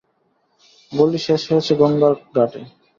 [0.91, 2.61] গলি শেষ হয়েছে গঙ্গার ঘাটে!